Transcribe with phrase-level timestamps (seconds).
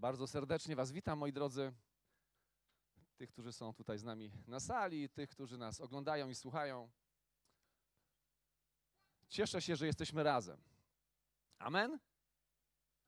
[0.00, 1.72] Bardzo serdecznie Was witam, moi drodzy.
[3.16, 6.90] Tych, którzy są tutaj z nami na sali, tych, którzy nas oglądają i słuchają.
[9.28, 10.62] Cieszę się, że jesteśmy razem.
[11.58, 11.98] Amen?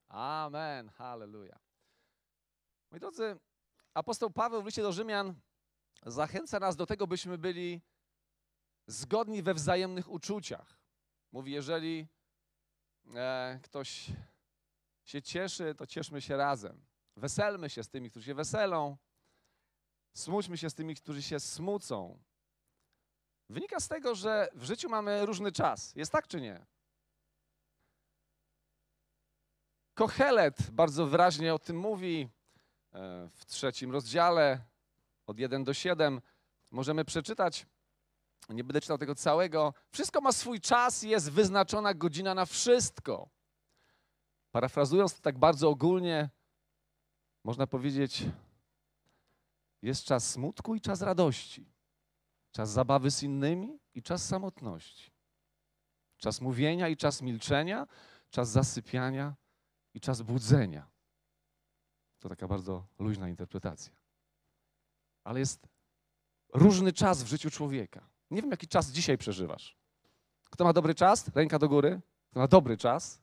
[0.08, 0.88] Amen.
[0.88, 1.58] Halleluja.
[2.90, 3.36] Moi drodzy,
[3.94, 5.40] apostoł Paweł w liście do Rzymian
[6.06, 7.80] zachęca nas do tego, byśmy byli
[8.86, 10.78] zgodni we wzajemnych uczuciach.
[11.32, 12.08] Mówi, jeżeli
[13.14, 14.10] e, ktoś
[15.04, 16.84] się cieszy, to cieszmy się razem.
[17.16, 18.96] Weselmy się z tymi, którzy się weselą.
[20.14, 22.18] Smućmy się z tymi, którzy się smucą.
[23.50, 25.96] Wynika z tego, że w życiu mamy różny czas.
[25.96, 26.66] Jest tak czy nie?
[29.94, 32.28] Kohelet bardzo wyraźnie o tym mówi
[32.92, 34.64] e, w trzecim rozdziale,
[35.26, 36.20] od 1 do 7.
[36.70, 37.66] Możemy przeczytać,
[38.48, 39.74] nie będę czytał tego całego.
[39.90, 43.28] Wszystko ma swój czas jest wyznaczona godzina na wszystko.
[44.52, 46.30] Parafrazując tak bardzo ogólnie,
[47.44, 48.24] można powiedzieć,
[49.82, 51.72] jest czas smutku i czas radości,
[52.50, 55.12] czas zabawy z innymi i czas samotności,
[56.16, 57.86] czas mówienia i czas milczenia,
[58.30, 59.34] czas zasypiania
[59.94, 60.90] i czas budzenia.
[62.18, 63.92] To taka bardzo luźna interpretacja.
[65.24, 65.68] Ale jest
[66.52, 68.08] różny czas w życiu człowieka.
[68.30, 69.76] Nie wiem, jaki czas dzisiaj przeżywasz.
[70.50, 71.28] Kto ma dobry czas?
[71.34, 72.00] Ręka do góry.
[72.30, 73.22] Kto ma dobry czas?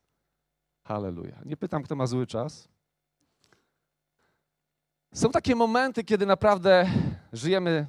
[0.89, 1.41] Halleluja.
[1.45, 2.67] Nie pytam, kto ma zły czas.
[5.13, 6.89] Są takie momenty, kiedy naprawdę
[7.33, 7.87] żyjemy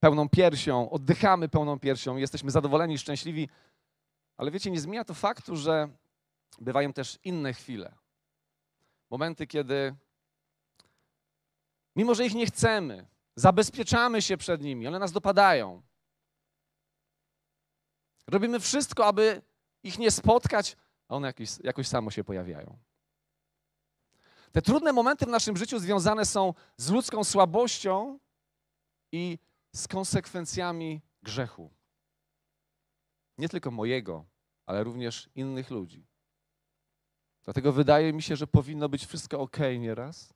[0.00, 3.48] pełną piersią, oddychamy pełną piersią, jesteśmy zadowoleni szczęśliwi,
[4.36, 5.88] ale wiecie, nie zmienia to faktu, że
[6.58, 7.94] bywają też inne chwile.
[9.10, 9.94] Momenty, kiedy
[11.96, 15.82] mimo, że ich nie chcemy, zabezpieczamy się przed nimi, one nas dopadają.
[18.26, 19.42] Robimy wszystko, aby
[19.82, 20.76] ich nie spotkać,
[21.08, 22.78] a one jakoś, jakoś samo się pojawiają.
[24.52, 28.18] Te trudne momenty w naszym życiu związane są z ludzką słabością
[29.12, 29.38] i
[29.74, 31.70] z konsekwencjami grzechu.
[33.38, 34.24] Nie tylko mojego,
[34.66, 36.06] ale również innych ludzi.
[37.44, 40.34] Dlatego wydaje mi się, że powinno być wszystko ok nieraz,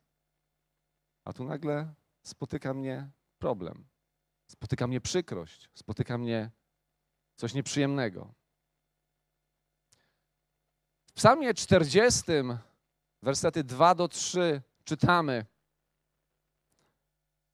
[1.25, 1.93] a tu nagle
[2.23, 3.87] spotyka mnie problem.
[4.47, 6.51] Spotyka mnie przykrość, spotyka mnie
[7.35, 8.33] coś nieprzyjemnego.
[11.11, 12.23] W Psalmie 40,
[13.21, 15.45] wersety 2 do 3 czytamy: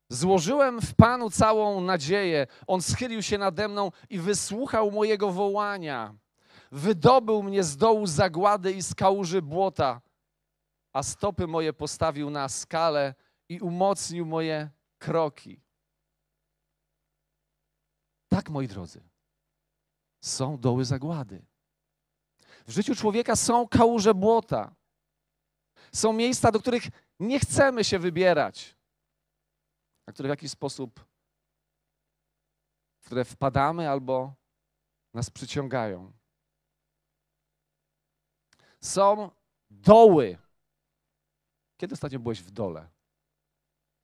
[0.09, 2.47] Złożyłem w Panu całą nadzieję.
[2.67, 6.15] On schylił się nade mną i wysłuchał mojego wołania.
[6.71, 10.01] Wydobył mnie z dołu zagłady i z kałuży błota,
[10.93, 13.15] a stopy moje postawił na skalę
[13.49, 15.61] i umocnił moje kroki.
[18.29, 19.03] Tak, moi drodzy,
[20.21, 21.45] są doły zagłady.
[22.67, 24.75] W życiu człowieka są kałuże błota.
[25.93, 26.83] Są miejsca, do których
[27.19, 28.77] nie chcemy się wybierać,
[30.07, 31.05] na które w jakiś sposób,
[32.99, 34.33] w które wpadamy albo
[35.13, 36.13] nas przyciągają.
[38.81, 39.31] Są
[39.69, 40.37] doły.
[41.77, 42.89] Kiedy ostatnio byłeś w dole?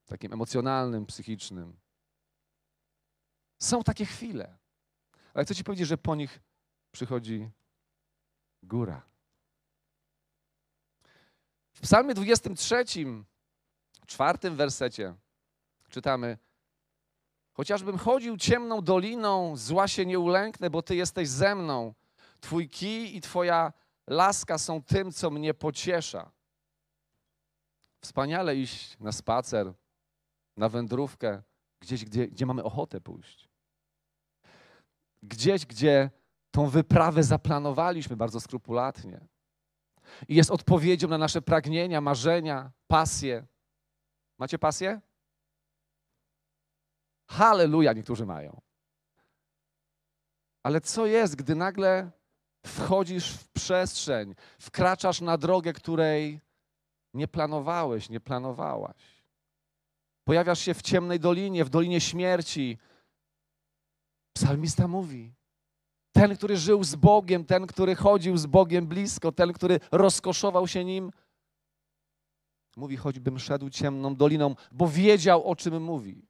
[0.06, 1.80] Takim emocjonalnym, psychicznym.
[3.62, 4.58] Są takie chwile.
[5.34, 6.40] Ale chcę Ci powiedzieć, że po nich
[6.90, 7.50] przychodzi
[8.64, 9.02] góra.
[11.72, 12.84] W Psalmie 23,
[14.06, 15.14] czwartym wersecie
[15.88, 16.38] czytamy:
[17.52, 21.94] Chociażbym chodził ciemną doliną, zła się nie ulęknę, bo Ty jesteś ze mną.
[22.40, 23.72] Twój kij i Twoja
[24.06, 26.30] laska są tym, co mnie pociesza.
[28.00, 29.72] Wspaniale iść na spacer,
[30.56, 31.42] na wędrówkę,
[31.80, 33.48] gdzieś, gdzie, gdzie mamy ochotę pójść.
[35.22, 36.10] Gdzieś, gdzie
[36.54, 39.20] tą wyprawę zaplanowaliśmy bardzo skrupulatnie.
[40.28, 43.46] I jest odpowiedzią na nasze pragnienia, marzenia, pasje.
[44.38, 45.00] Macie pasję?
[47.26, 48.60] Halleluja, niektórzy mają.
[50.62, 52.10] Ale co jest, gdy nagle
[52.66, 56.40] wchodzisz w przestrzeń, wkraczasz na drogę, której
[57.14, 59.22] nie planowałeś, nie planowałaś?
[60.24, 62.78] Pojawiasz się w ciemnej dolinie, w dolinie śmierci.
[64.32, 65.34] Psalmista mówi:
[66.14, 70.84] ten, który żył z Bogiem, ten, który chodził z Bogiem blisko, ten, który rozkoszował się
[70.84, 71.10] nim,
[72.76, 76.28] mówi, choćbym szedł ciemną doliną, bo wiedział, o czym mówi.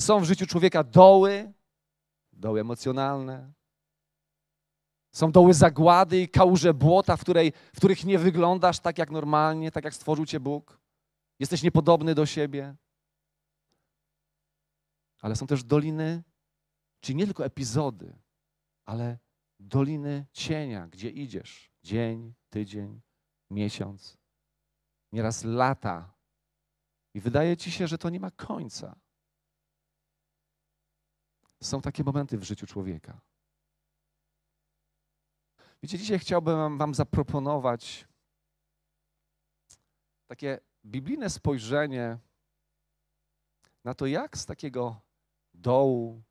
[0.00, 1.52] Są w życiu człowieka doły,
[2.32, 3.52] doły emocjonalne,
[5.12, 9.70] są doły zagłady i kałuże błota, w, której, w których nie wyglądasz tak jak normalnie,
[9.70, 10.80] tak jak stworzył cię Bóg.
[11.38, 12.76] Jesteś niepodobny do siebie.
[15.20, 16.22] Ale są też doliny,
[17.00, 18.18] czyli nie tylko epizody,
[18.88, 19.18] ale
[19.60, 23.00] doliny cienia, gdzie idziesz dzień, tydzień,
[23.50, 24.18] miesiąc.
[25.12, 26.14] nieraz lata
[27.14, 29.00] i wydaje ci się, że to nie ma końca.
[31.62, 33.20] Są takie momenty w życiu człowieka.
[35.82, 38.08] Wiecie, dzisiaj chciałbym Wam zaproponować
[40.26, 42.18] takie biblijne spojrzenie
[43.84, 45.00] na to, jak z takiego
[45.54, 46.22] dołu,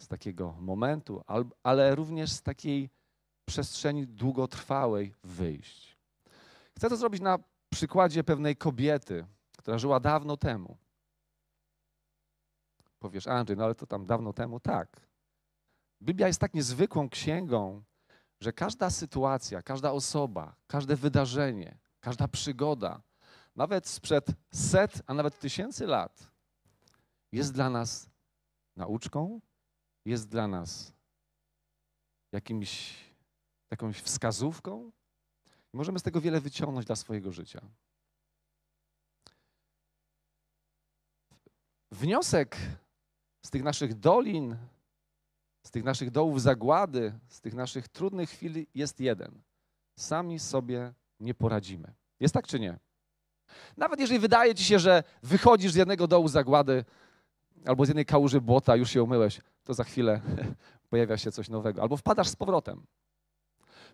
[0.00, 1.22] z takiego momentu,
[1.62, 2.90] ale również z takiej
[3.44, 5.96] przestrzeni długotrwałej wyjść.
[6.76, 7.38] Chcę to zrobić na
[7.70, 9.26] przykładzie pewnej kobiety,
[9.58, 10.76] która żyła dawno temu.
[12.98, 14.60] Powiesz, Andrzej, no ale to tam dawno temu?
[14.60, 15.00] Tak.
[16.02, 17.82] Biblia jest tak niezwykłą księgą,
[18.40, 23.02] że każda sytuacja, każda osoba, każde wydarzenie, każda przygoda,
[23.56, 26.30] nawet sprzed set, a nawet tysięcy lat,
[27.32, 28.10] jest dla nas
[28.76, 29.40] nauczką,
[30.04, 30.92] jest dla nas
[32.32, 32.96] jakimś,
[33.70, 34.92] jakąś wskazówką
[35.74, 37.60] i możemy z tego wiele wyciągnąć dla swojego życia.
[41.92, 42.56] Wniosek
[43.42, 44.56] z tych naszych dolin,
[45.66, 49.42] z tych naszych dołów zagłady, z tych naszych trudnych chwil jest jeden.
[49.98, 51.94] Sami sobie nie poradzimy.
[52.20, 52.78] Jest tak czy nie?
[53.76, 56.84] Nawet jeżeli wydaje ci się, że wychodzisz z jednego dołu zagłady
[57.66, 60.20] albo z jednej kałuży błota, już się umyłeś, to za chwilę
[60.90, 61.82] pojawia się coś nowego.
[61.82, 62.86] Albo wpadasz z powrotem.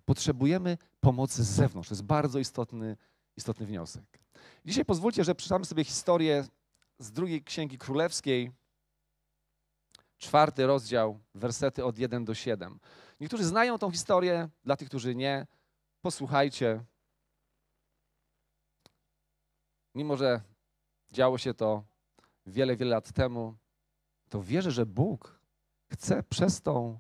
[0.05, 1.89] Potrzebujemy pomocy z zewnątrz.
[1.89, 2.97] To jest bardzo istotny,
[3.37, 4.19] istotny wniosek.
[4.65, 6.45] Dzisiaj pozwólcie, że przeczytamy sobie historię
[6.99, 8.53] z drugiej Księgi Królewskiej,
[10.19, 12.79] czwarty rozdział, wersety od 1 do 7.
[13.21, 15.47] Niektórzy znają tą historię, dla tych, którzy nie,
[16.01, 16.85] posłuchajcie.
[19.95, 20.41] Mimo, że
[21.11, 21.85] działo się to
[22.47, 23.57] wiele, wiele lat temu,
[24.29, 25.36] to wierzę, że Bóg
[25.93, 26.99] chce przez tą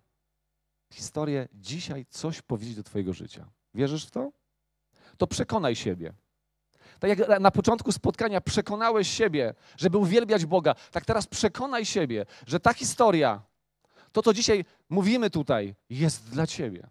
[0.92, 3.50] historię dzisiaj coś powiedzieć do Twojego życia.
[3.74, 4.32] Wierzysz w to?
[5.16, 6.12] To przekonaj siebie.
[6.98, 12.60] Tak jak na początku spotkania przekonałeś siebie, żeby uwielbiać Boga, tak teraz przekonaj siebie, że
[12.60, 13.42] ta historia,
[14.12, 16.88] to co dzisiaj mówimy tutaj, jest dla Ciebie.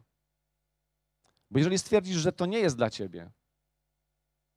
[1.52, 3.32] Bo jeżeli stwierdzisz, że to nie jest dla Ciebie,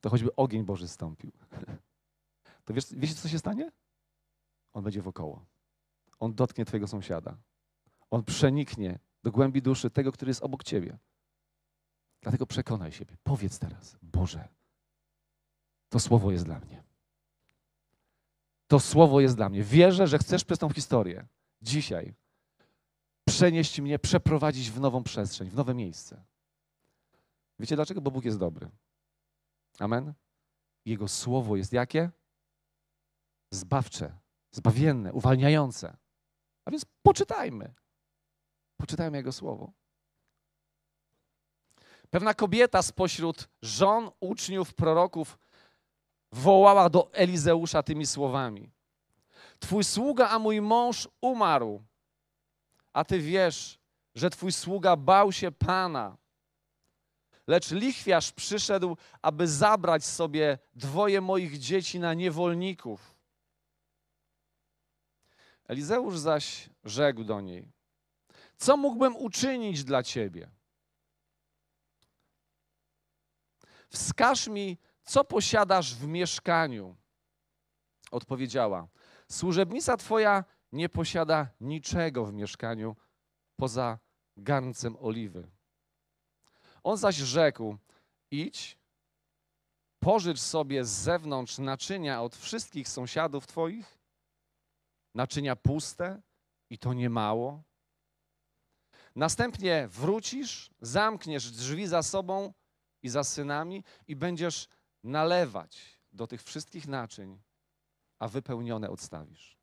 [0.00, 1.32] to choćby ogień Boży stąpił.
[2.64, 3.72] To wiesz, wiecie, co się stanie?
[4.72, 5.46] On będzie wokoło.
[6.18, 7.36] On dotknie Twojego sąsiada.
[8.10, 10.98] On przeniknie do głębi duszy tego, który jest obok Ciebie.
[12.22, 13.16] Dlatego przekonaj siebie.
[13.22, 14.48] Powiedz teraz, Boże,
[15.88, 16.82] to słowo jest dla mnie.
[18.66, 19.62] To słowo jest dla mnie.
[19.62, 21.26] Wierzę, że chcesz przez tą historię
[21.62, 22.14] dzisiaj
[23.24, 26.24] przenieść mnie, przeprowadzić w nową przestrzeń, w nowe miejsce.
[27.58, 28.00] Wiecie dlaczego?
[28.00, 28.70] Bo Bóg jest dobry.
[29.78, 30.12] Amen.
[30.84, 32.10] Jego słowo jest jakie?
[33.50, 34.18] Zbawcze,
[34.50, 35.96] zbawienne, uwalniające.
[36.68, 37.74] A więc poczytajmy.
[38.76, 39.72] Poczytajmy Jego słowo.
[42.10, 45.38] Pewna kobieta spośród żon, uczniów, proroków
[46.32, 48.70] wołała do Elizeusza tymi słowami:
[49.58, 51.84] Twój sługa, a mój mąż umarł,
[52.92, 53.78] a ty wiesz,
[54.14, 56.16] że twój sługa bał się Pana.
[57.46, 63.17] Lecz lichwiarz przyszedł, aby zabrać sobie dwoje moich dzieci na niewolników.
[65.68, 67.72] Elizeusz zaś rzekł do niej:
[68.56, 70.50] Co mógłbym uczynić dla ciebie?
[73.88, 76.96] Wskaż mi, co posiadasz w mieszkaniu?
[78.10, 78.88] Odpowiedziała:
[79.30, 82.96] Służebnica twoja nie posiada niczego w mieszkaniu
[83.56, 83.98] poza
[84.36, 85.50] garncem oliwy.
[86.82, 87.76] On zaś rzekł:
[88.30, 88.78] Idź,
[90.00, 93.97] pożycz sobie z zewnątrz naczynia od wszystkich sąsiadów twoich,
[95.14, 96.22] naczynia puste
[96.70, 97.62] i to nie mało.
[99.16, 102.52] Następnie wrócisz, zamkniesz drzwi za sobą
[103.02, 104.68] i za synami i będziesz
[105.04, 107.42] nalewać do tych wszystkich naczyń,
[108.18, 109.58] a wypełnione odstawisz.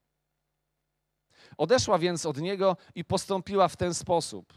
[1.57, 4.53] Odeszła więc od niego i postąpiła w ten sposób.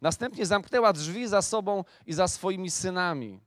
[0.00, 3.40] Następnie zamknęła drzwi za sobą i za swoimi synami.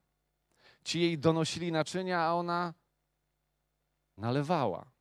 [0.84, 2.74] Ci jej donosili naczynia, a ona
[4.16, 4.93] nalewała.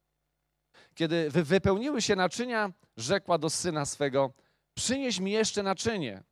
[0.95, 4.33] Kiedy wypełniły się naczynia, rzekła do syna swego:
[4.73, 6.23] Przynieś mi jeszcze naczynie.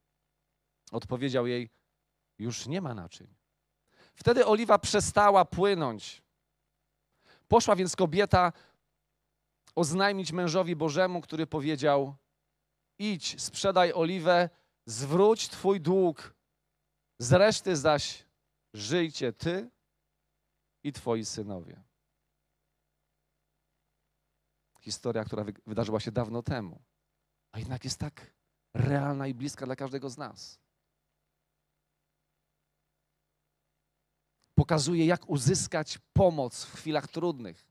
[0.91, 1.69] Odpowiedział jej:
[2.39, 3.27] Już nie ma naczyń.
[4.13, 6.21] Wtedy oliwa przestała płynąć.
[7.47, 8.53] Poszła więc kobieta
[9.75, 12.15] oznajmić mężowi Bożemu, który powiedział:
[12.99, 14.49] Idź, sprzedaj oliwę,
[14.85, 16.33] zwróć twój dług,
[17.19, 18.25] z reszty zaś
[18.73, 19.69] żyjcie ty
[20.83, 21.83] i twoi synowie.
[24.81, 26.81] Historia, która wydarzyła się dawno temu,
[27.51, 28.33] a jednak jest tak
[28.73, 30.61] realna i bliska dla każdego z nas.
[34.61, 37.67] pokazuje, jak uzyskać pomoc w chwilach trudnych.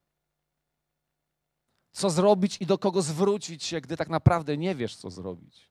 [1.92, 5.70] Co zrobić i do kogo zwrócić się, gdy tak naprawdę nie wiesz, co zrobić.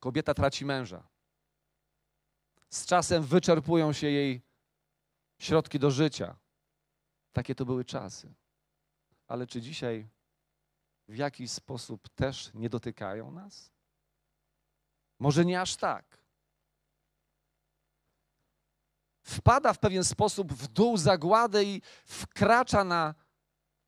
[0.00, 1.08] Kobieta traci męża.
[2.70, 4.42] Z czasem wyczerpują się jej
[5.38, 6.36] środki do życia.
[7.32, 8.34] Takie to były czasy.
[9.26, 10.08] Ale czy dzisiaj
[11.08, 13.70] w jakiś sposób też nie dotykają nas?
[15.18, 16.18] Może nie aż tak.
[19.22, 23.14] Wpada w pewien sposób w dół zagłady i wkracza na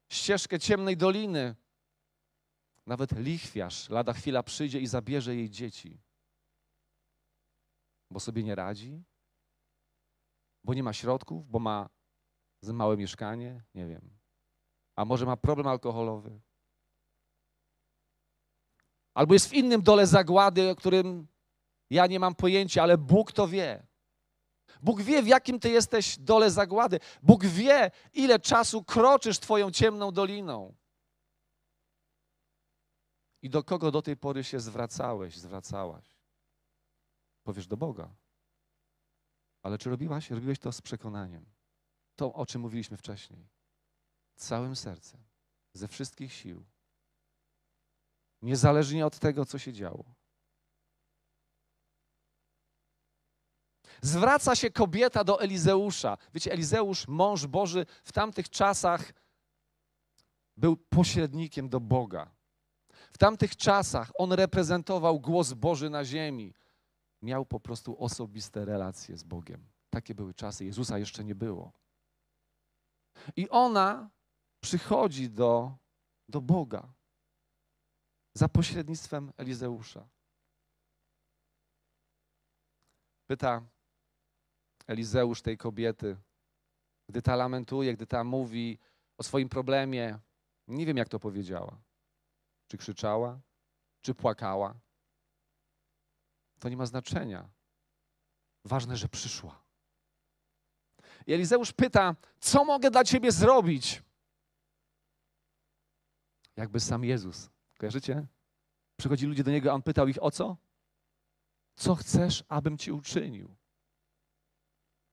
[0.09, 1.57] ścieżkę ciemnej doliny.
[2.87, 6.01] Nawet lichwiarz lada chwila przyjdzie i zabierze jej dzieci,
[8.11, 9.03] bo sobie nie radzi,
[10.65, 11.89] bo nie ma środków, bo ma
[12.61, 14.11] za małe mieszkanie, nie wiem.
[14.97, 16.41] A może ma problem alkoholowy?
[19.15, 21.27] Albo jest w innym dole zagłady, o którym
[21.91, 23.87] ja nie mam pojęcia, ale Bóg to wie.
[24.83, 27.01] Bóg wie, w jakim ty jesteś dole zagłady.
[27.23, 30.75] Bóg wie, ile czasu kroczysz Twoją ciemną doliną.
[33.43, 36.05] I do kogo do tej pory się zwracałeś, zwracałaś?
[37.43, 38.15] Powiesz do Boga.
[39.63, 40.31] Ale czy robiłaś?
[40.31, 41.47] Robiłeś to z przekonaniem.
[42.21, 43.49] To, o czym mówiliśmy wcześniej.
[44.37, 45.21] Całym sercem,
[45.73, 46.65] ze wszystkich sił.
[48.43, 50.05] Niezależnie od tego, co się działo.
[54.03, 56.19] Zwraca się kobieta do Elizeusza.
[56.35, 59.13] Wiecie, Elizeusz, mąż Boży, w tamtych czasach
[60.57, 62.31] był pośrednikiem do Boga.
[63.13, 66.55] W tamtych czasach on reprezentował głos Boży na ziemi.
[67.23, 69.69] Miał po prostu osobiste relacje z Bogiem.
[69.91, 70.65] Takie były czasy.
[70.65, 71.81] Jezusa jeszcze nie było.
[73.37, 74.11] I ona
[74.61, 75.77] przychodzi do,
[76.29, 76.93] do Boga
[78.35, 80.09] za pośrednictwem Elizeusza.
[83.27, 83.63] Pyta
[84.87, 86.17] Elizeusz tej kobiety,
[87.09, 88.79] gdy ta lamentuje, gdy ta mówi
[89.19, 90.19] o swoim problemie,
[90.69, 91.83] nie wiem jak to powiedziała.
[92.69, 93.41] Czy krzyczała,
[94.03, 94.75] czy płakała.
[96.61, 97.49] To nie ma znaczenia.
[98.65, 99.70] Ważne, że przyszła.
[101.27, 104.03] I Elizeusz pyta, co mogę dla ciebie zrobić?
[106.57, 107.51] Jakby sam Jezus.
[107.79, 108.27] Kojarzycie?
[108.97, 110.57] Przychodzi ludzie do niego, a on pytał ich o co?
[111.77, 113.57] Co chcesz, abym ci uczynił?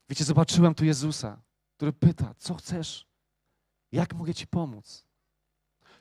[0.09, 1.41] Wiecie, zobaczyłem tu Jezusa,
[1.75, 3.07] który pyta, co chcesz?
[3.91, 5.07] Jak mogę ci pomóc?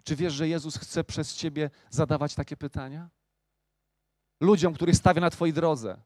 [0.05, 3.11] Czy wiesz, że Jezus chce przez ciebie zadawać takie pytania?
[4.41, 6.03] Ludziom, których stawia na twojej drodze.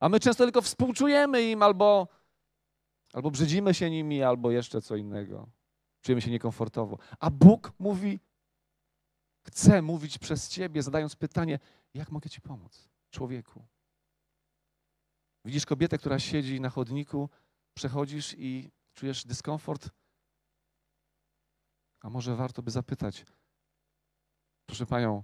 [0.00, 2.08] A my często tylko współczujemy im albo,
[3.14, 5.50] albo brzydzimy się nimi, albo jeszcze co innego.
[6.00, 6.98] Czujemy się niekomfortowo.
[7.20, 8.20] A Bóg mówi,
[9.46, 11.58] chce mówić przez ciebie, zadając pytanie,
[11.94, 13.66] jak mogę ci pomóc, człowieku?
[15.44, 17.30] Widzisz kobietę, która siedzi na chodniku,
[17.74, 19.90] przechodzisz i czujesz dyskomfort?
[22.00, 23.24] A może warto by zapytać,
[24.66, 25.22] proszę panią,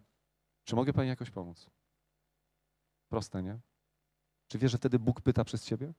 [0.64, 1.70] czy mogę pani jakoś pomóc?
[3.08, 3.60] Proste, nie?
[4.48, 5.92] Czy wiesz, że wtedy Bóg pyta przez ciebie?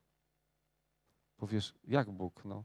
[1.41, 2.45] Powiesz, jak Bóg?
[2.45, 2.63] No,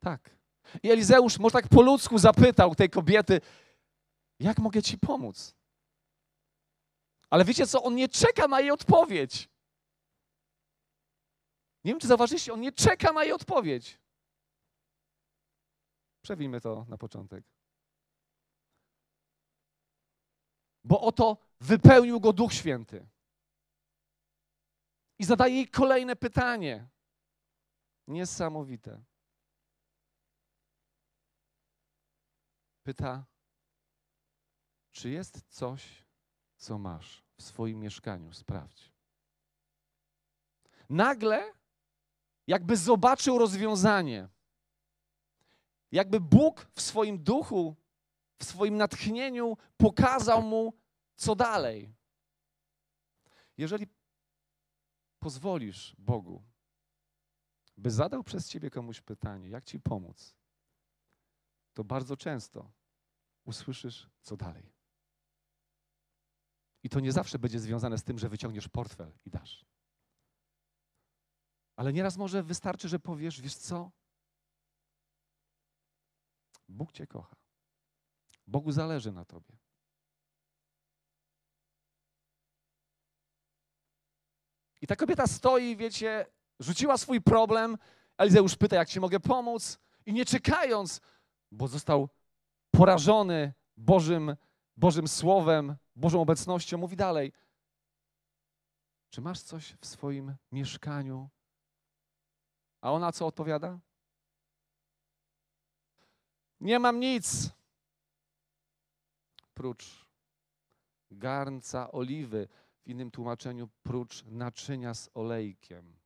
[0.00, 0.36] tak.
[0.82, 3.40] I Elizeusz może tak po ludzku zapytał tej kobiety,
[4.38, 5.54] jak mogę ci pomóc?
[7.30, 7.82] Ale wiecie co?
[7.82, 9.48] On nie czeka na jej odpowiedź.
[11.84, 14.00] Nie wiem, czy zauważyliście, on nie czeka na jej odpowiedź.
[16.22, 17.44] Przewijmy to na początek.
[20.84, 23.06] Bo oto wypełnił go Duch Święty.
[25.18, 26.88] I zadaje jej kolejne pytanie.
[28.10, 29.02] Niesamowite.
[32.82, 33.24] Pyta,
[34.90, 36.04] czy jest coś,
[36.56, 38.32] co masz w swoim mieszkaniu?
[38.32, 38.92] Sprawdź.
[40.88, 41.52] Nagle
[42.46, 44.28] jakby zobaczył rozwiązanie.
[45.92, 47.76] Jakby Bóg w swoim duchu,
[48.38, 50.72] w swoim natchnieniu pokazał mu,
[51.14, 51.94] co dalej.
[53.56, 53.86] Jeżeli
[55.18, 56.49] pozwolisz Bogu,
[57.80, 60.34] by zadał przez ciebie komuś pytanie, jak ci pomóc,
[61.74, 62.72] to bardzo często
[63.44, 64.72] usłyszysz, co dalej.
[66.82, 69.64] I to nie zawsze będzie związane z tym, że wyciągniesz portfel i dasz.
[71.76, 73.90] Ale nieraz może wystarczy, że powiesz, wiesz co?
[76.68, 77.36] Bóg Cię kocha.
[78.46, 79.56] Bogu zależy na Tobie.
[84.80, 86.26] I ta kobieta stoi, wiecie,
[86.60, 87.78] rzuciła swój problem.
[88.18, 89.78] Elizeusz pyta, jak Ci mogę pomóc.
[90.06, 91.00] I nie czekając,
[91.50, 92.08] bo został
[92.70, 94.36] porażony Bożym,
[94.76, 97.32] Bożym Słowem, Bożą obecnością, mówi dalej.
[99.10, 101.28] czy masz coś w swoim mieszkaniu?
[102.80, 103.78] A ona co odpowiada?
[106.60, 107.50] Nie mam nic.
[109.54, 110.06] Prócz
[111.10, 112.48] garnca oliwy,
[112.82, 115.99] w innym tłumaczeniu prócz naczynia z olejkiem.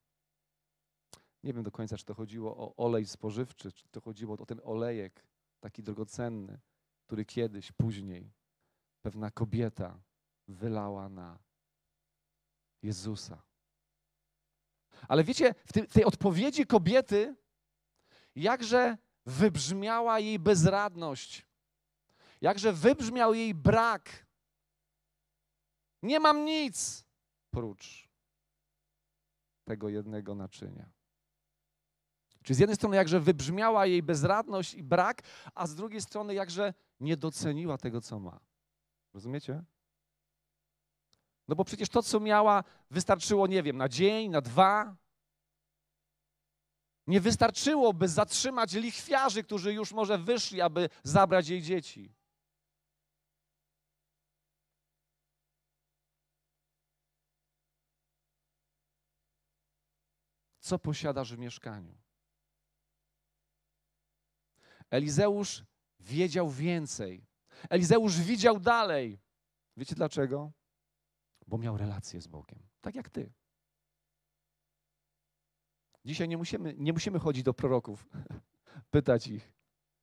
[1.44, 4.60] Nie wiem do końca, czy to chodziło o olej spożywczy, czy to chodziło o ten
[4.64, 5.24] olejek
[5.60, 6.60] taki drogocenny,
[7.06, 8.32] który kiedyś, później
[9.02, 10.00] pewna kobieta
[10.48, 11.38] wylała na
[12.82, 13.42] Jezusa.
[15.08, 17.36] Ale wiecie, w tej, odpowiedzi kobiety,
[18.34, 18.96] jakże
[19.26, 21.46] wybrzmiała jej bezradność,
[22.40, 24.26] jakże wybrzmiał jej brak.
[26.02, 27.04] Nie mam nic
[27.50, 28.08] prócz
[29.64, 30.93] tego jednego naczynia.
[32.44, 35.22] Czy z jednej strony jakże wybrzmiała jej bezradność i brak,
[35.54, 38.40] a z drugiej strony jakże nie doceniła tego, co ma.
[39.14, 39.64] Rozumiecie?
[41.48, 44.96] No bo przecież to, co miała, wystarczyło, nie wiem, na dzień, na dwa.
[47.06, 52.14] Nie wystarczyło, by zatrzymać lichwiarzy, którzy już może wyszli, aby zabrać jej dzieci.
[60.60, 62.03] Co posiadasz w mieszkaniu?
[64.94, 65.64] Elizeusz
[66.00, 67.26] wiedział więcej.
[67.70, 69.18] Elizeusz widział dalej.
[69.76, 70.52] Wiecie dlaczego?
[71.46, 73.32] Bo miał relację z Bogiem, tak jak ty.
[76.04, 78.08] Dzisiaj nie musimy, nie musimy chodzić do proroków,
[78.90, 79.52] pytać ich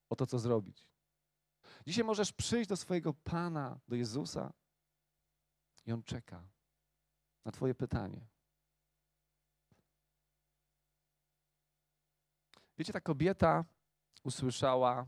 [0.10, 0.88] o to, co zrobić.
[1.88, 4.53] Dzisiaj możesz przyjść do swojego Pana, do Jezusa
[5.86, 6.43] i On czeka
[7.45, 8.27] na Twoje pytanie.
[12.77, 13.65] Wiecie, ta kobieta
[14.23, 15.07] usłyszała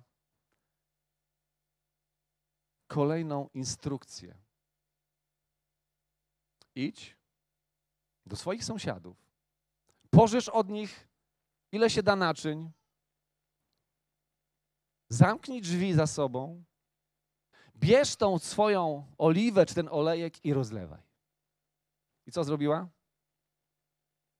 [2.88, 4.38] kolejną instrukcję.
[6.76, 7.18] Idź
[8.26, 9.18] do swoich sąsiadów,
[10.10, 11.08] pożycz od nich
[11.72, 12.72] ile się da naczyń,
[15.10, 16.64] zamknij drzwi za sobą,
[17.76, 21.02] bierz tą swoją oliwę czy ten olejek i rozlewaj.
[22.26, 22.90] I co zrobiła?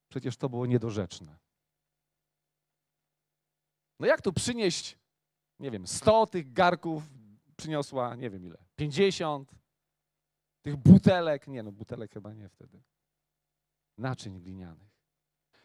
[0.10, 1.43] Przecież to było niedorzeczne.
[4.04, 4.98] No jak tu przynieść,
[5.60, 7.04] nie wiem, 100 tych garków
[7.56, 9.52] przyniosła, nie wiem ile, 50
[10.62, 12.82] tych butelek, nie no, butelek chyba nie wtedy,
[13.98, 14.90] naczyń glinianych.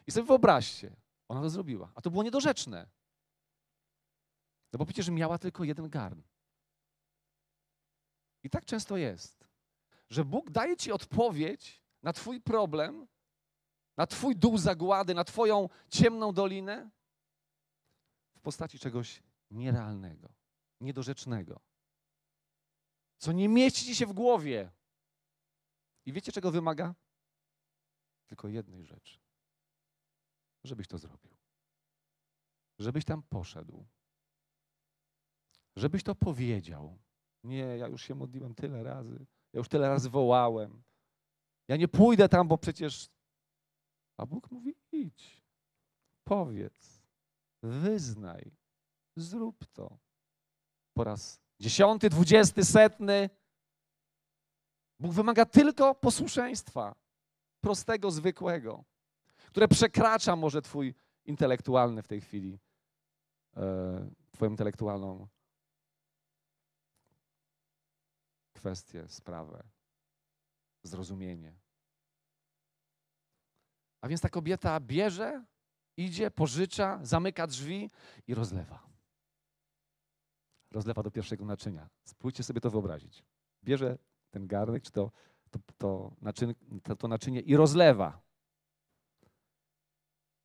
[0.07, 0.95] I sobie wyobraźcie,
[1.27, 2.89] ona to zrobiła, a to było niedorzeczne.
[4.73, 6.21] No bo przecież miała tylko jeden garn.
[8.43, 9.47] I tak często jest,
[10.09, 13.07] że Bóg daje ci odpowiedź na twój problem,
[13.97, 16.89] na twój dół zagłady, na twoją ciemną dolinę,
[18.39, 20.33] w postaci czegoś nierealnego,
[20.81, 21.59] niedorzecznego,
[23.17, 24.71] co nie mieści ci się w głowie.
[26.05, 26.95] I wiecie, czego wymaga?
[28.27, 29.19] Tylko jednej rzeczy.
[30.63, 31.37] Żebyś to zrobił.
[32.79, 33.85] Żebyś tam poszedł.
[35.75, 36.99] Żebyś to powiedział.
[37.43, 39.25] Nie, ja już się modliłem tyle razy.
[39.53, 40.83] Ja już tyle razy wołałem.
[41.67, 43.09] Ja nie pójdę tam, bo przecież.
[44.17, 45.43] A Bóg mówi: idź,
[46.23, 46.98] powiedz
[47.63, 48.51] wyznaj,
[49.15, 49.97] zrób to.
[50.93, 53.29] Po raz dziesiąty, dwudziesty, setny.
[54.99, 56.95] Bóg wymaga tylko posłuszeństwa,
[57.61, 58.83] prostego, zwykłego,
[59.47, 60.95] które przekracza może Twój
[61.25, 62.59] intelektualny w tej chwili,
[63.57, 65.27] e, Twoją intelektualną
[68.53, 69.63] kwestię, sprawę,
[70.83, 71.59] zrozumienie.
[74.01, 75.45] A więc ta kobieta bierze
[75.99, 77.91] Idzie, pożycza, zamyka drzwi
[78.27, 78.89] i rozlewa.
[80.71, 81.89] Rozlewa do pierwszego naczynia.
[82.03, 83.23] Spróbujcie sobie to wyobrazić.
[83.63, 83.97] Bierze
[84.31, 85.11] ten garnek, czy to,
[85.51, 88.21] to, to, naczyn, to, to naczynie i rozlewa.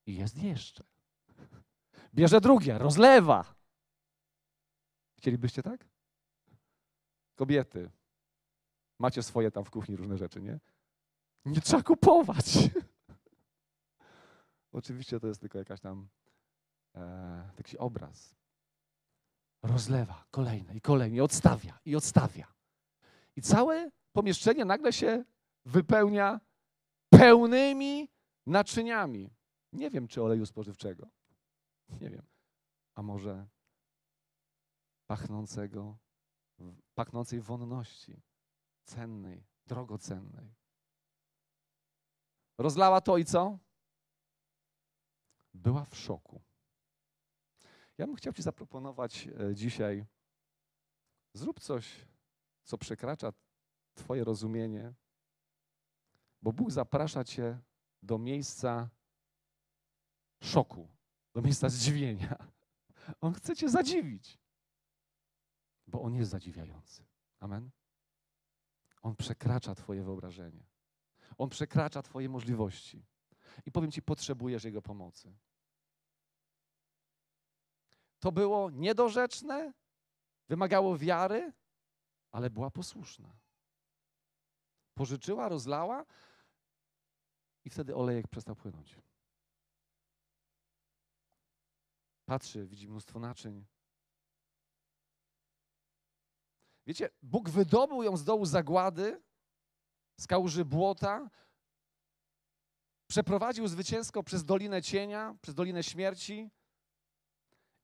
[0.07, 0.85] I jest jeszcze.
[2.14, 3.55] Bierze drugie, rozlewa.
[5.17, 5.87] Chcielibyście tak?
[7.35, 7.90] Kobiety,
[8.99, 10.61] macie swoje tam w kuchni różne rzeczy, nie?
[11.45, 12.45] Nie trzeba kupować.
[14.75, 16.09] Oczywiście to jest tylko jakaś tam
[16.95, 18.37] e, taki obraz.
[19.63, 22.55] Rozlewa kolejne i kolejne, i odstawia, i odstawia.
[23.37, 25.25] I całe pomieszczenie nagle się
[25.65, 26.41] wypełnia
[27.11, 28.09] pełnymi
[28.47, 29.31] naczyniami.
[29.73, 31.11] Nie wiem, czy oleju spożywczego.
[31.89, 32.27] Nie wiem.
[32.95, 33.47] A może
[35.07, 35.99] pachnącego,
[36.95, 38.23] pachnącej wonności,
[38.85, 40.55] cennej, drogocennej.
[42.59, 43.59] Rozlała to i co?
[45.55, 46.43] Była w szoku.
[47.99, 50.07] Ja bym chciał Ci zaproponować e, dzisiaj,
[51.35, 52.07] zrób coś,
[52.62, 53.33] co przekracza
[53.95, 54.95] Twoje rozumienie,
[56.43, 57.59] Bo Bóg zaprasza cię
[58.03, 58.90] do miejsca
[60.43, 60.88] szoku,
[61.35, 62.37] do miejsca zdziwienia.
[63.21, 64.38] On chce cię zadziwić,
[65.87, 67.05] bo On jest zadziwiający.
[67.40, 67.71] Amen.
[69.03, 70.67] On przekracza Twoje wyobrażenie.
[71.38, 73.07] On przekracza Twoje możliwości.
[73.67, 75.37] I powiem Ci, potrzebujesz Jego pomocy.
[78.21, 79.73] To było niedorzeczne,
[80.49, 81.53] wymagało wiary,
[82.31, 83.37] ale była posłuszna.
[84.95, 86.05] Pożyczyła, rozlała
[87.64, 88.97] i wtedy olejek przestał płynąć.
[92.27, 93.67] Patrzy, widzi mnóstwo naczyń.
[96.87, 99.23] Wiecie, Bóg wydobył ją z dołu zagłady,
[100.21, 101.31] z kałuży błota,
[103.07, 106.51] przeprowadził zwycięsko przez Dolinę Cienia, przez Dolinę Śmierci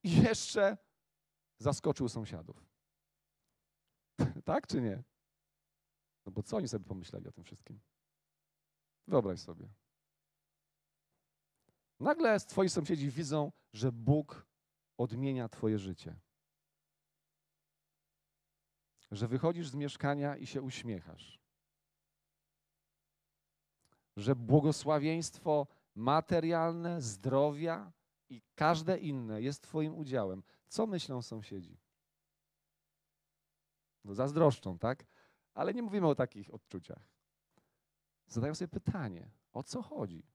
[0.03, 0.77] i jeszcze
[1.59, 2.67] zaskoczył sąsiadów.
[4.45, 5.03] tak czy nie?
[6.27, 7.81] No bo co oni sobie pomyśleli o tym wszystkim?
[9.07, 9.69] Wyobraź sobie.
[12.01, 14.47] Nagle twoi sąsiedzi widzą, że Bóg
[14.99, 16.17] odmienia twoje życie.
[19.11, 21.40] Że wychodzisz z mieszkania i się uśmiechasz.
[24.17, 27.93] Że błogosławieństwo materialne, zdrowia
[28.29, 30.43] i każde inne jest twoim udziałem.
[30.69, 31.79] Co myślą sąsiedzi?
[34.05, 35.07] No zazdroszczą, tak?
[35.55, 37.09] Ale nie mówimy o takich odczuciach.
[38.27, 40.27] Zadają sobie pytanie, o co chodzi?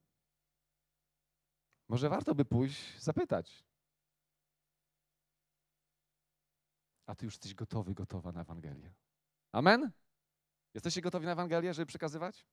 [1.88, 3.66] Może warto by pójść zapytać.
[7.06, 8.94] A ty już jesteś gotowy, gotowa na Ewangelię.
[9.52, 9.92] Amen?
[10.74, 12.46] Jesteście gotowi na Ewangelię, żeby przekazywać?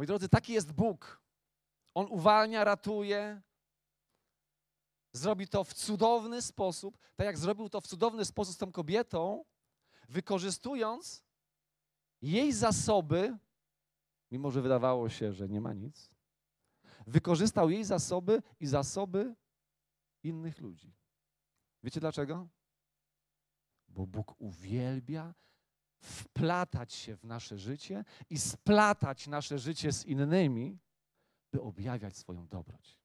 [0.00, 1.22] Moi drodzy, taki jest Bóg.
[1.94, 3.42] On uwalnia, ratuje.
[5.12, 9.44] Zrobi to w cudowny sposób, tak jak zrobił to w cudowny sposób z tą kobietą,
[10.08, 11.24] wykorzystując
[12.22, 13.38] jej zasoby,
[14.30, 16.10] mimo że wydawało się, że nie ma nic,
[17.06, 19.34] wykorzystał jej zasoby i zasoby
[20.22, 20.94] innych ludzi.
[21.82, 22.48] Wiecie dlaczego?
[23.88, 25.34] Bo Bóg uwielbia
[26.00, 30.78] wplatać się w nasze życie i splatać nasze życie z innymi,
[31.52, 32.98] by objawiać swoją dobroć.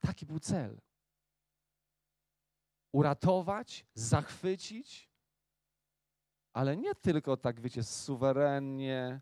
[0.00, 0.80] Taki był cel.
[2.92, 5.10] Uratować, zachwycić,
[6.52, 9.20] ale nie tylko tak, wiecie, suwerennie,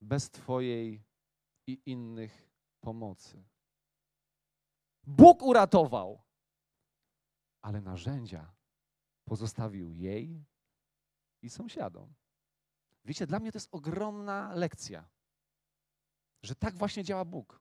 [0.00, 1.04] bez Twojej
[1.66, 2.50] i innych
[2.80, 3.44] pomocy.
[5.06, 6.22] Bóg uratował,
[7.62, 8.52] ale narzędzia
[9.30, 10.44] pozostawił jej
[11.42, 12.14] i sąsiadom.
[13.04, 15.08] Wiecie, dla mnie to jest ogromna lekcja,
[16.42, 17.60] że tak właśnie działa Bóg.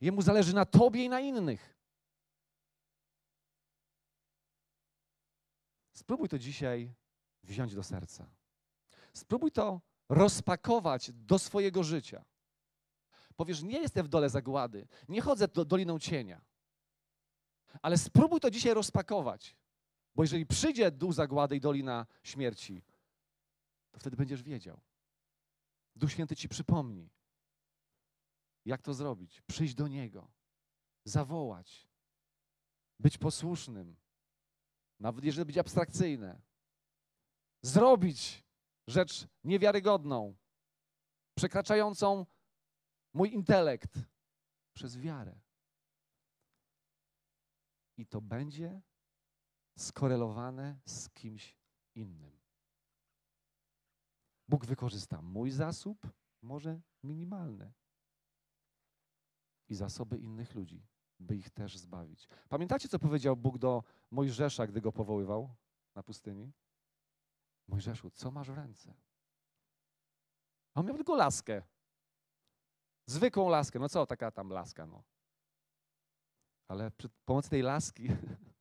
[0.00, 1.78] Jemu zależy na tobie i na innych.
[5.92, 6.94] Spróbuj to dzisiaj
[7.42, 8.26] wziąć do serca.
[9.12, 12.24] Spróbuj to rozpakować do swojego życia.
[13.36, 16.40] Powiesz, nie jestem w dole zagłady, nie chodzę do doliną cienia.
[17.82, 19.56] Ale spróbuj to dzisiaj rozpakować,
[20.14, 22.82] bo jeżeli przyjdzie dół zagłady i dolina śmierci,
[23.90, 24.80] to wtedy będziesz wiedział.
[25.96, 27.10] Duch Święty ci przypomni,
[28.64, 29.40] jak to zrobić.
[29.40, 30.30] Przyjść do Niego,
[31.04, 31.88] zawołać,
[32.98, 33.96] być posłusznym,
[35.00, 36.42] nawet jeżeli być abstrakcyjne,
[37.62, 38.44] zrobić
[38.86, 40.36] rzecz niewiarygodną,
[41.34, 42.26] przekraczającą
[43.12, 43.98] mój intelekt
[44.74, 45.40] przez wiarę.
[47.96, 48.82] I to będzie
[49.78, 51.56] skorelowane z kimś
[51.94, 52.40] innym.
[54.48, 56.08] Bóg wykorzysta mój zasób,
[56.42, 57.72] może minimalny,
[59.68, 60.86] i zasoby innych ludzi,
[61.20, 62.28] by ich też zbawić.
[62.48, 65.54] Pamiętacie, co powiedział Bóg do Mojżesza, gdy go powoływał
[65.94, 66.52] na pustyni?
[67.68, 68.94] Mojżeszu, co masz w ręce?
[70.74, 71.62] A on miał tylko laskę.
[73.06, 73.78] Zwykłą laskę.
[73.78, 75.02] No co, taka tam laska, no.
[76.68, 78.08] Ale przy pomocy tej laski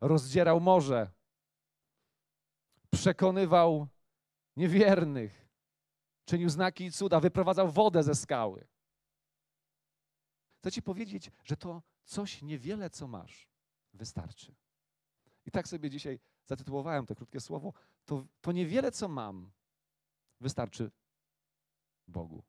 [0.00, 1.10] rozdzierał morze,
[2.90, 3.88] przekonywał
[4.56, 5.48] niewiernych,
[6.24, 8.66] czynił znaki i cuda, wyprowadzał wodę ze skały.
[10.58, 13.48] Chcę Ci powiedzieć, że to coś niewiele, co masz,
[13.92, 14.54] wystarczy.
[15.46, 17.72] I tak sobie dzisiaj zatytułowałem to krótkie słowo.
[18.04, 19.52] To, to niewiele, co mam,
[20.40, 20.90] wystarczy
[22.08, 22.44] Bogu.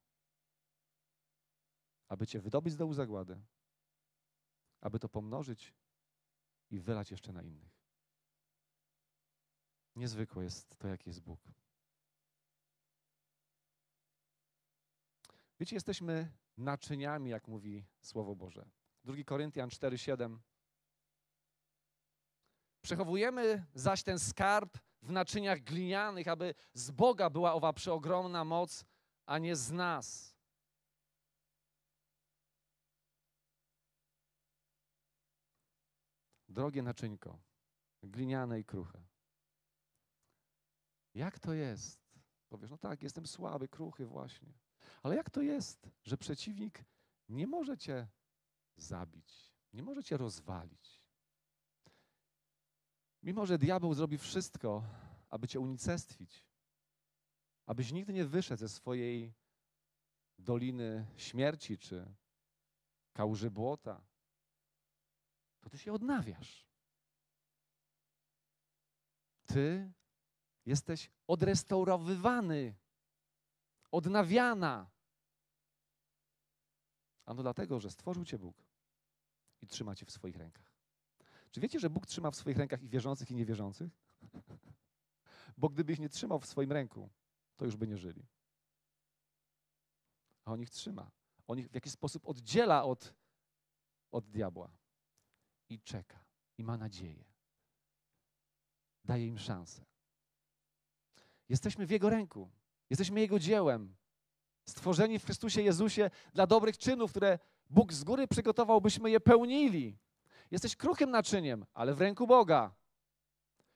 [2.07, 3.41] Aby Cię wydobyć z dołu zagłady,
[4.81, 5.73] aby to pomnożyć
[6.69, 7.75] i wylać jeszcze na innych.
[9.95, 11.39] Niezwykłe jest to, jaki jest Bóg.
[15.59, 18.69] Wiecie, jesteśmy naczyniami, jak mówi Słowo Boże.
[19.03, 20.37] 2 Koryntian 4:7.
[22.81, 28.85] Przechowujemy zaś ten skarb w naczyniach glinianych, aby z Boga była owa przeogromna moc,
[29.25, 30.34] a nie z nas.
[36.55, 37.39] Drogie naczyńko,
[38.03, 39.03] gliniane i kruche.
[41.13, 41.99] Jak to jest?
[42.49, 44.53] Powiesz, no tak, jestem słaby, kruchy właśnie.
[45.03, 46.85] Ale jak to jest, że przeciwnik
[47.29, 48.07] nie może cię
[48.77, 51.01] zabić, nie może cię rozwalić?
[53.23, 54.83] Mimo, że diabeł zrobi wszystko,
[55.29, 56.43] aby cię unicestwić,
[57.65, 59.33] abyś nigdy nie wyszedł ze swojej
[60.39, 62.15] doliny śmierci czy
[63.13, 64.01] kałuży błota,
[65.65, 66.65] to ty się odnawiasz.
[69.45, 69.91] Ty
[70.65, 72.75] jesteś odrestaurowywany,
[73.91, 74.89] odnawiana.
[77.25, 78.63] Ano dlatego, że stworzył cię Bóg
[79.61, 80.75] i trzyma cię w swoich rękach.
[81.51, 83.91] Czy wiecie, że Bóg trzyma w swoich rękach i wierzących, i niewierzących?
[85.57, 87.09] Bo gdyby ich nie trzymał w swoim ręku,
[87.55, 88.27] to już by nie żyli.
[90.43, 91.11] A on ich trzyma.
[91.47, 93.13] On ich w jakiś sposób oddziela od,
[94.11, 94.84] od diabła.
[95.69, 96.25] I czeka.
[96.57, 97.25] I ma nadzieję.
[99.05, 99.85] Daje im szansę.
[101.49, 102.51] Jesteśmy w Jego ręku.
[102.89, 103.95] Jesteśmy Jego dziełem.
[104.65, 109.97] Stworzeni w Chrystusie Jezusie dla dobrych czynów, które Bóg z góry przygotował, byśmy je pełnili.
[110.51, 112.75] Jesteś kruchym naczyniem, ale w ręku Boga.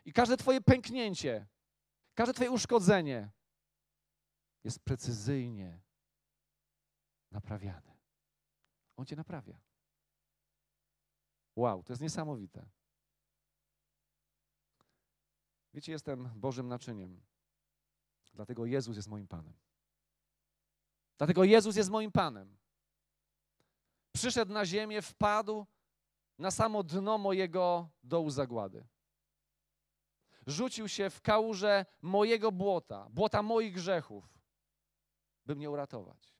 [0.06, 1.48] I każde Twoje pęknięcie,
[2.16, 3.30] każde Twoje uszkodzenie
[4.64, 5.82] jest precyzyjnie
[7.32, 7.98] naprawiane.
[8.98, 9.69] On Cię naprawia.
[11.60, 12.66] Wow, to jest niesamowite.
[15.74, 17.22] Wiecie, jestem Bożym naczyniem.
[18.34, 19.54] Dlatego Jezus jest moim Panem.
[21.18, 22.58] Dlatego Jezus jest moim Panem.
[24.12, 25.66] Przyszedł na ziemię, wpadł
[26.38, 28.88] na samo dno mojego dołu zagłady.
[30.48, 34.40] Rzucił się w kałużę mojego błota, błota moich grzechów,
[35.46, 36.34] by mnie uratować.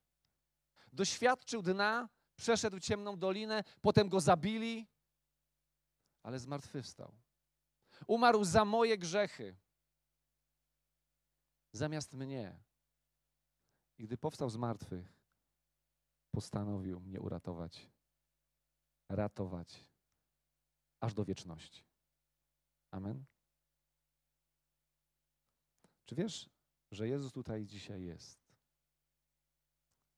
[0.92, 4.88] Doświadczył dna, przeszedł ciemną dolinę, potem go zabili,
[6.22, 7.14] ale zmartwychwstał.
[8.06, 9.56] Umarł za moje grzechy,
[11.72, 12.60] zamiast mnie.
[13.98, 15.16] I gdy powstał z martwych,
[16.30, 17.90] postanowił mnie uratować,
[19.08, 19.86] ratować
[21.00, 21.84] aż do wieczności.
[22.90, 23.24] Amen.
[26.04, 26.50] Czy wiesz,
[26.90, 28.50] że Jezus tutaj dzisiaj jest?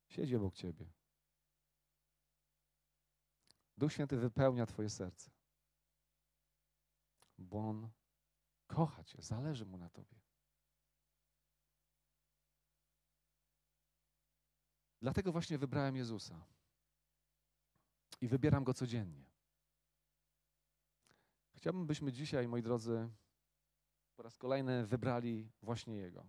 [0.09, 0.93] Siedzi obok ciebie.
[3.79, 5.31] Duch Święty wypełnia Twoje serce,
[7.43, 7.91] bo On
[8.67, 10.21] kocha Cię, zależy Mu na Tobie.
[15.01, 16.47] Dlatego właśnie wybrałem Jezusa
[18.21, 19.25] i wybieram Go codziennie.
[21.55, 23.11] Chciałbym, byśmy dzisiaj, moi drodzy,
[24.17, 26.27] po raz kolejny wybrali właśnie Jego.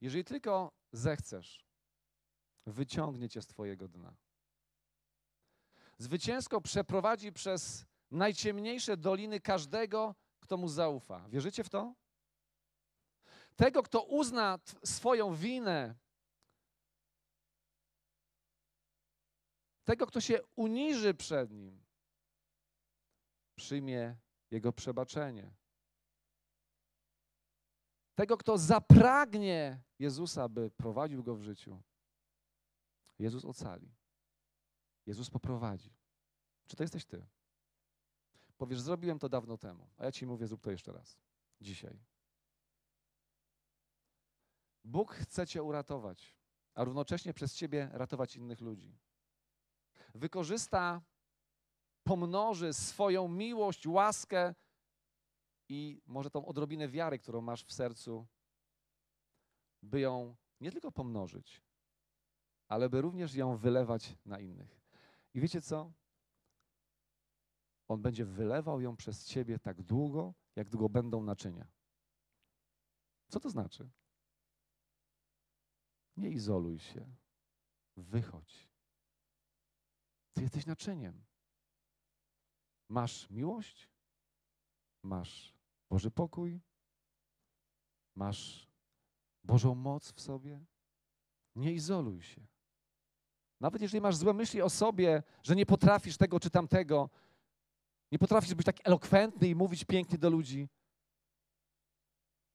[0.00, 1.66] Jeżeli tylko zechcesz,
[2.66, 4.16] wyciągnie Cię z Twojego dna.
[5.98, 11.28] Zwycięsko przeprowadzi przez najciemniejsze doliny każdego, kto Mu zaufa.
[11.28, 11.94] Wierzycie w to?
[13.56, 15.94] Tego, kto uzna swoją winę,
[19.84, 21.84] tego, kto się uniży przed Nim,
[23.56, 24.16] przyjmie
[24.50, 25.54] Jego przebaczenie.
[28.14, 31.82] Tego, kto zapragnie Jezusa, by prowadził go w życiu,
[33.18, 33.94] Jezus ocali.
[35.06, 35.90] Jezus poprowadzi.
[36.66, 37.26] Czy to jesteś Ty?
[38.56, 41.18] Powiesz, zrobiłem to dawno temu, a ja Ci mówię, zrób to jeszcze raz.
[41.60, 42.00] Dzisiaj.
[44.84, 46.36] Bóg chce Cię uratować,
[46.74, 48.98] a równocześnie przez Ciebie ratować innych ludzi.
[50.14, 51.02] Wykorzysta
[52.04, 54.54] pomnoży swoją miłość, łaskę
[55.68, 58.26] i może tą odrobinę wiary, którą masz w sercu,
[59.82, 61.62] by ją nie tylko pomnożyć,
[62.68, 64.80] ale by również ją wylewać na innych.
[65.34, 65.92] I wiecie co?
[67.94, 71.66] On będzie wylewał ją przez ciebie tak długo, jak długo będą naczynia.
[73.28, 73.90] Co to znaczy?
[76.16, 77.14] Nie izoluj się.
[77.96, 78.68] Wychodź.
[80.32, 81.24] Ty jesteś naczyniem.
[82.88, 83.88] Masz miłość,
[85.02, 85.54] masz
[85.90, 86.60] Boży pokój,
[88.14, 88.68] masz
[89.44, 90.64] Bożą moc w sobie.
[91.56, 92.46] Nie izoluj się.
[93.60, 97.10] Nawet jeżeli masz złe myśli o sobie, że nie potrafisz tego czy tamtego,
[98.14, 100.68] nie potrafisz być tak elokwentny i mówić pięknie do ludzi,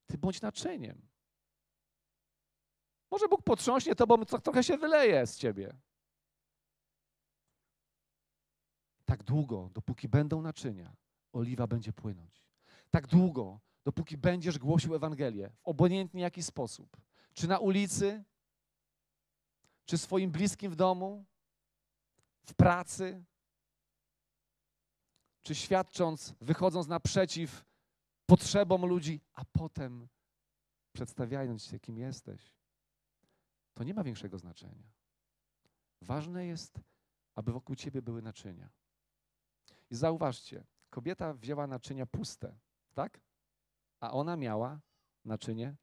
[0.06, 1.08] ty bądź naczyniem.
[3.12, 5.78] Może Bóg potrząśnie to, bo trochę się wyleje z ciebie.
[9.06, 10.96] tak długo, dopóki będą naczynia,
[11.34, 12.46] oliwa będzie płynąć.
[12.90, 16.98] Tak długo, dopóki będziesz głosił Ewangelię w obojętnie jaki sposób.
[17.34, 18.24] Czy na ulicy,
[19.86, 21.26] czy swoim bliskim w domu,
[22.46, 23.24] w pracy,
[25.44, 27.66] czy świadcząc, wychodząc naprzeciw
[28.26, 30.08] potrzebom ludzi, a potem
[30.94, 32.56] przedstawiając się, kim jesteś,
[33.74, 34.92] to nie ma większego znaczenia.
[36.02, 36.80] Ważne jest,
[37.36, 38.70] aby wokół ciebie były naczynia.
[39.90, 42.60] I zauważcie, kobieta wzięła naczynia puste,
[42.94, 43.22] tak?
[44.00, 44.82] A ona miała
[45.26, 45.76] naczynie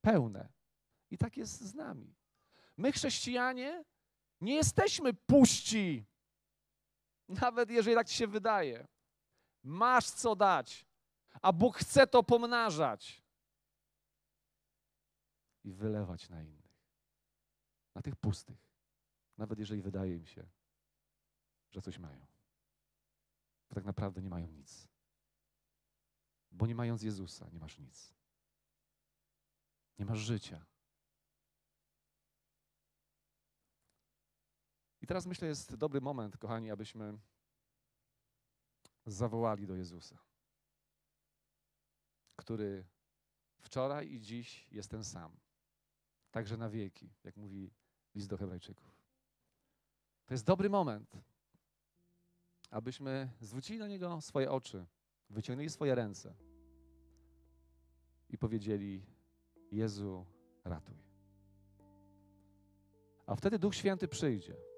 [0.00, 0.48] pełne.
[1.10, 2.14] I tak jest z nami.
[2.76, 3.84] My, chrześcijanie,
[4.40, 6.06] nie jesteśmy puści.
[7.28, 8.86] Nawet jeżeli tak ci się wydaje.
[9.62, 10.86] Masz co dać,
[11.42, 13.22] a Bóg chce to pomnażać
[15.64, 16.76] i wylewać na innych.
[17.94, 18.68] Na tych pustych.
[19.38, 20.48] Nawet jeżeli wydaje im się,
[21.70, 22.26] że coś mają.
[23.68, 24.88] Bo tak naprawdę nie mają nic.
[26.50, 28.14] Bo nie mając Jezusa, nie masz nic.
[29.98, 30.66] Nie masz życia.
[35.06, 37.18] I teraz myślę, jest dobry moment, kochani, abyśmy
[39.06, 40.18] zawołali do Jezusa,
[42.36, 42.84] który
[43.60, 45.36] wczoraj i dziś jest ten sam.
[46.30, 47.70] Także na wieki, jak mówi
[48.14, 49.02] list do Hebrajczyków.
[50.26, 51.16] To jest dobry moment,
[52.70, 54.86] abyśmy zwrócili na Niego swoje oczy,
[55.30, 56.34] wyciągnęli swoje ręce
[58.28, 59.06] i powiedzieli:
[59.72, 60.26] Jezu,
[60.64, 60.98] ratuj.
[63.26, 64.75] A wtedy Duch Święty przyjdzie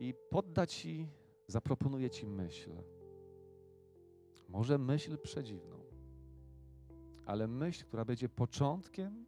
[0.00, 1.08] i podda Ci,
[1.46, 2.70] zaproponuje Ci myśl.
[4.48, 5.80] Może myśl przedziwną,
[7.26, 9.26] ale myśl, która będzie początkiem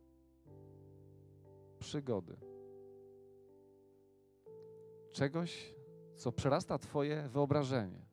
[1.78, 2.36] przygody.
[5.12, 5.74] Czegoś,
[6.16, 8.06] co przerasta Twoje wyobrażenie.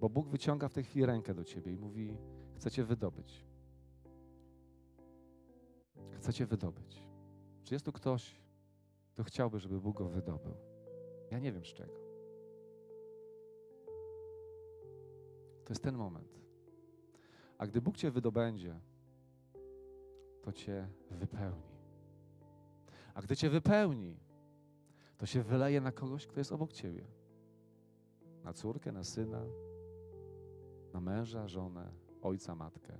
[0.00, 2.16] Bo Bóg wyciąga w tej chwili rękę do Ciebie i mówi:
[2.56, 3.44] Chcę Cię wydobyć.
[6.10, 7.06] Chcę Cię wydobyć.
[7.64, 8.40] Czy jest tu ktoś,
[9.12, 10.75] kto chciałby, żeby Bóg go wydobył?
[11.30, 11.94] Ja nie wiem z czego.
[15.64, 16.40] To jest ten moment.
[17.58, 18.80] A gdy Bóg Cię wydobędzie,
[20.42, 21.76] to Cię wypełni.
[23.14, 24.16] A gdy Cię wypełni,
[25.18, 27.06] to się wyleje na kogoś, kto jest obok Ciebie.
[28.44, 29.46] Na córkę, na syna,
[30.92, 32.92] na męża, żonę, ojca, matkę,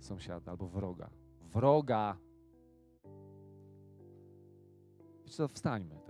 [0.00, 1.10] sąsiada albo wroga.
[1.40, 2.16] Wroga!
[5.24, 6.07] Wiecie co, wstańmy.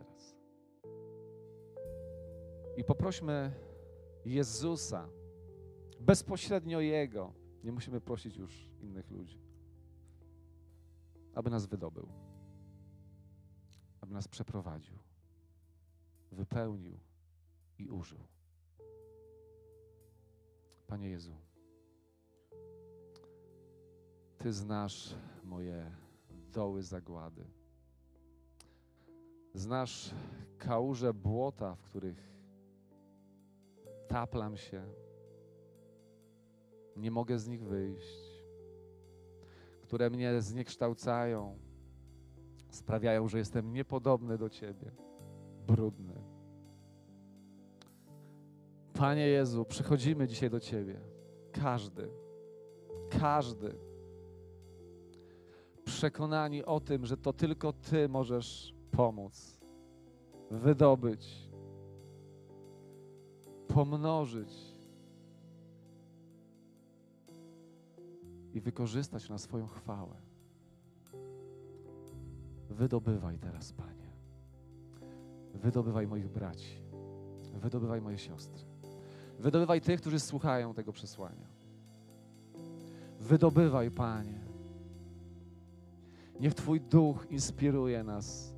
[2.78, 3.52] I poprośmy
[4.24, 5.08] Jezusa,
[6.00, 7.32] bezpośrednio Jego.
[7.64, 9.40] Nie musimy prosić już innych ludzi,
[11.34, 12.08] aby nas wydobył,
[14.00, 14.98] aby nas przeprowadził,
[16.32, 16.98] wypełnił
[17.78, 18.18] i użył.
[20.86, 21.36] Panie Jezu,
[24.38, 25.14] Ty znasz
[25.44, 25.90] moje
[26.52, 27.44] doły zagłady.
[29.54, 30.14] Znasz
[30.58, 32.37] kałuże błota, w których
[34.08, 34.82] taplam się.
[36.96, 38.44] Nie mogę z nich wyjść.
[39.82, 41.58] Które mnie zniekształcają,
[42.70, 44.90] sprawiają, że jestem niepodobny do Ciebie,
[45.66, 46.14] brudny.
[48.94, 51.00] Panie Jezu, przychodzimy dzisiaj do Ciebie.
[51.52, 52.08] Każdy,
[53.20, 53.74] każdy,
[55.84, 59.60] przekonani o tym, że to tylko Ty możesz pomóc,
[60.50, 61.47] wydobyć,
[63.78, 64.76] pomnożyć
[68.54, 70.14] i wykorzystać na swoją chwałę.
[72.70, 74.10] Wydobywaj teraz, Panie.
[75.54, 76.82] Wydobywaj moich braci.
[77.54, 78.64] Wydobywaj moje siostry.
[79.38, 81.46] Wydobywaj tych, którzy słuchają tego przesłania.
[83.20, 84.40] Wydobywaj, Panie.
[86.40, 88.54] Niech Twój duch inspiruje nas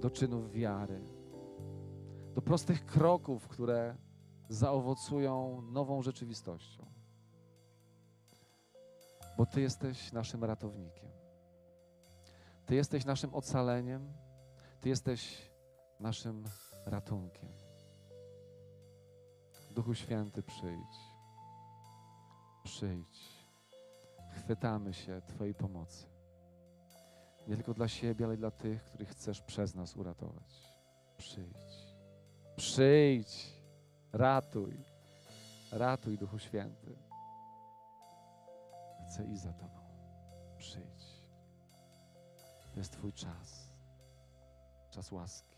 [0.00, 1.00] do czynów wiary,
[2.34, 3.96] do prostych kroków, które
[4.52, 6.86] zaowocują nową rzeczywistością.
[9.36, 11.10] Bo Ty jesteś naszym ratownikiem.
[12.66, 14.12] Ty jesteś naszym ocaleniem.
[14.80, 15.50] Ty jesteś
[16.00, 16.44] naszym
[16.86, 17.48] ratunkiem.
[19.70, 20.96] Duchu Święty, przyjdź.
[22.64, 23.46] Przyjdź.
[24.30, 26.06] Chwytamy się Twojej pomocy.
[27.48, 30.78] Nie tylko dla siebie, ale dla tych, których chcesz przez nas uratować.
[31.16, 31.94] Przyjdź.
[32.56, 33.51] Przyjdź.
[34.12, 34.84] Ratuj.
[35.72, 36.96] Ratuj, Duchu Święty.
[39.06, 39.80] Chcę iść za Tobą.
[40.58, 41.22] Przyjdź.
[42.72, 43.72] To jest Twój czas.
[44.90, 45.51] Czas łaski.